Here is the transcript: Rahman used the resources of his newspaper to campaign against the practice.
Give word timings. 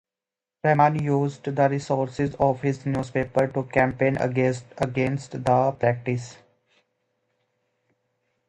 Rahman 0.63 0.99
used 1.03 1.43
the 1.43 1.69
resources 1.69 2.33
of 2.39 2.61
his 2.63 2.87
newspaper 2.87 3.45
to 3.45 3.61
campaign 3.65 4.17
against 4.17 4.67
the 4.75 5.75
practice. 5.79 6.37